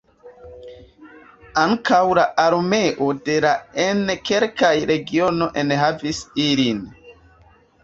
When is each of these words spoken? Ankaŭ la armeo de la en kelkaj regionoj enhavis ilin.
Ankaŭ 1.63 1.99
la 2.19 2.23
armeo 2.45 3.11
de 3.29 3.37
la 3.47 3.53
en 3.85 4.03
kelkaj 4.31 4.73
regionoj 4.95 5.53
enhavis 5.67 6.25
ilin. 6.49 6.85